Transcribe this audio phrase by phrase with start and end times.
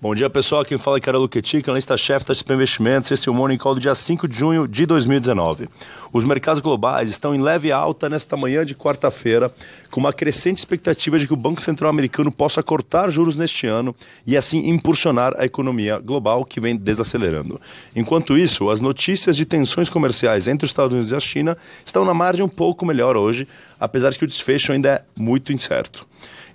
[0.00, 0.64] Bom dia, pessoal.
[0.64, 3.10] Quem fala é Carol Luquetic, analista-chefe da XP Investimentos.
[3.10, 5.68] Esse é o Morning Call do dia 5 de junho de 2019.
[6.12, 9.52] Os mercados globais estão em leve alta nesta manhã de quarta-feira,
[9.90, 13.92] com uma crescente expectativa de que o Banco Central americano possa cortar juros neste ano
[14.24, 17.60] e assim impulsionar a economia global que vem desacelerando.
[17.96, 22.04] Enquanto isso, as notícias de tensões comerciais entre os Estados Unidos e a China estão
[22.04, 23.48] na margem um pouco melhor hoje,
[23.78, 26.06] apesar de que o desfecho ainda é muito incerto.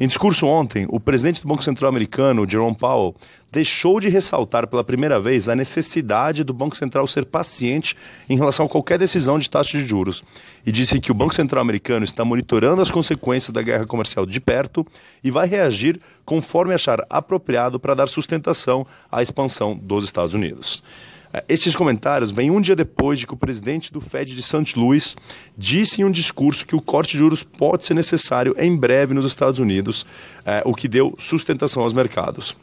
[0.00, 3.14] Em discurso ontem, o presidente do Banco Central americano, Jerome Powell,
[3.52, 7.94] deixou de ressaltar pela primeira vez a necessidade do Banco Central ser paciente
[8.28, 10.24] em relação a qualquer decisão de taxa de juros
[10.64, 14.40] e disse que o Banco Central americano está monitorando as consequências da guerra comercial de
[14.40, 14.86] perto
[15.22, 20.82] e vai reagir conforme achar apropriado para dar sustentação à expansão dos Estados Unidos.
[21.32, 24.78] É, esses comentários vêm um dia depois de que o presidente do Fed de St.
[24.78, 25.16] Louis
[25.56, 29.24] disse em um discurso que o corte de juros pode ser necessário em breve nos
[29.24, 30.04] Estados Unidos,
[30.44, 32.56] é, o que deu sustentação aos mercados.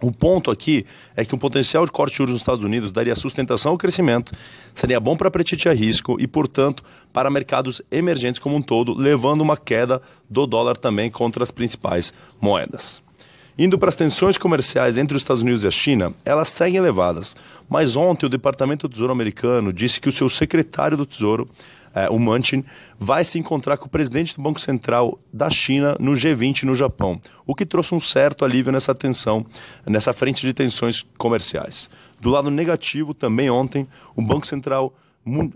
[0.00, 0.84] O ponto aqui
[1.16, 4.32] é que o potencial de corte de juros nos Estados Unidos daria sustentação ao crescimento,
[4.74, 9.40] seria bom para apetite a risco e, portanto, para mercados emergentes como um todo, levando
[9.40, 13.05] uma queda do dólar também contra as principais moedas.
[13.58, 17.34] Indo para as tensões comerciais entre os Estados Unidos e a China, elas seguem elevadas.
[17.68, 21.48] Mas ontem o Departamento do Tesouro americano disse que o seu secretário do Tesouro
[21.96, 22.62] é, o Manchin,
[23.00, 27.18] vai se encontrar com o presidente do Banco Central da China no G20 no Japão,
[27.46, 29.46] o que trouxe um certo alívio nessa tensão,
[29.86, 31.88] nessa frente de tensões comerciais.
[32.20, 34.94] Do lado negativo, também ontem, o Banco Central,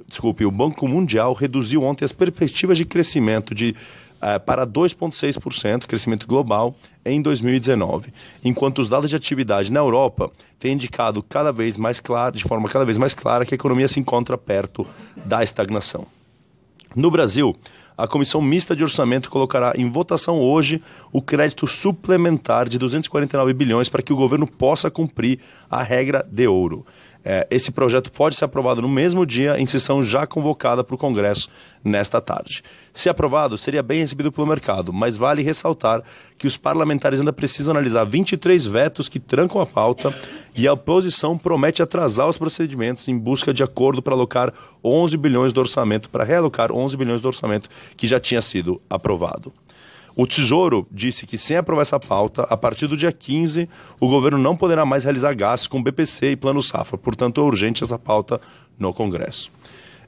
[0.09, 3.77] desculpe, o Banco Mundial reduziu ontem as perspectivas de crescimento de
[4.21, 6.75] Uh, para 2,6% crescimento global
[7.07, 8.13] em 2019,
[8.45, 12.69] enquanto os dados de atividade na Europa têm indicado cada vez mais claro, de forma
[12.69, 14.87] cada vez mais clara que a economia se encontra perto
[15.25, 16.07] da estagnação.
[16.95, 17.57] No Brasil,
[18.03, 23.91] a Comissão Mista de Orçamento colocará em votação hoje o crédito suplementar de 249 bilhões
[23.91, 26.87] para que o governo possa cumprir a regra de ouro.
[27.23, 30.99] É, esse projeto pode ser aprovado no mesmo dia, em sessão já convocada para o
[30.99, 31.51] Congresso
[31.85, 32.63] nesta tarde.
[32.95, 36.03] Se aprovado, seria bem recebido pelo mercado, mas vale ressaltar
[36.39, 40.15] que os parlamentares ainda precisam analisar 23 vetos que trancam a pauta
[40.55, 44.53] e a oposição promete atrasar os procedimentos em busca de acordo para alocar
[44.85, 49.53] 11 bilhões do orçamento, para realocar 11 bilhões do orçamento que já tinha sido aprovado.
[50.17, 53.69] O Tesouro disse que, sem aprovar essa pauta, a partir do dia 15,
[53.99, 56.99] o governo não poderá mais realizar gastos com BPC e Plano Safra.
[56.99, 58.41] Portanto, é urgente essa pauta
[58.79, 59.51] no Congresso.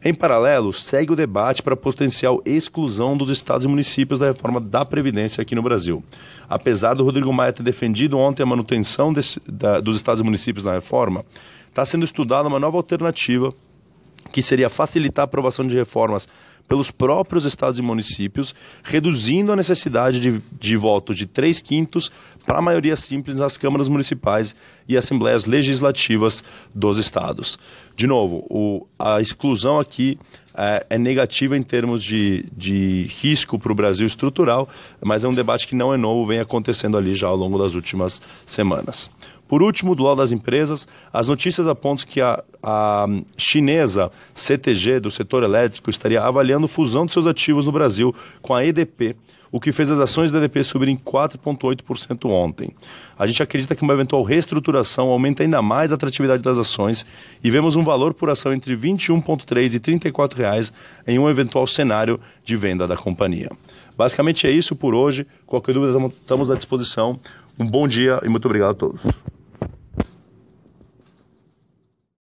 [0.05, 4.61] Em paralelo, segue o debate para a potencial exclusão dos estados e municípios da reforma
[4.61, 6.03] da Previdência aqui no Brasil.
[6.49, 10.65] Apesar do Rodrigo Maia ter defendido ontem a manutenção desse, da, dos estados e municípios
[10.65, 11.25] na reforma,
[11.69, 13.55] está sendo estudada uma nova alternativa
[14.33, 16.27] que seria facilitar a aprovação de reformas
[16.67, 22.11] pelos próprios estados e municípios, reduzindo a necessidade de, de voto de três quintos
[22.47, 24.57] para a maioria simples nas câmaras municipais
[24.89, 26.43] e assembleias legislativas
[26.75, 27.59] dos estados.
[27.95, 30.19] De novo, o, a exclusão aqui
[30.55, 34.69] é, é, negativa em termos de, de risco para o Brasil estrutural,
[35.01, 37.75] mas é um debate que não é novo, vem acontecendo ali já ao longo das
[37.75, 39.11] últimas semanas.
[39.53, 45.11] Por último, do lado das empresas, as notícias apontam que a, a chinesa CTG, do
[45.11, 49.15] setor elétrico, estaria avaliando fusão de seus ativos no Brasil com a EDP,
[49.51, 52.71] o que fez as ações da EDP subirem 4,8% ontem.
[53.19, 57.05] A gente acredita que uma eventual reestruturação aumenta ainda mais a atratividade das ações
[57.45, 60.73] e vemos um valor por ação entre R$ 21,3 e 34 reais
[61.07, 63.51] em um eventual cenário de venda da companhia.
[63.99, 65.27] Basicamente é isso por hoje.
[65.45, 67.21] Qualquer dúvida, estamos à disposição.
[67.59, 69.03] Um bom dia e muito obrigado a todos.